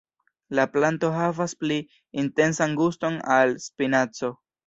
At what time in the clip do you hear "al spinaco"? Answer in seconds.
3.35-4.35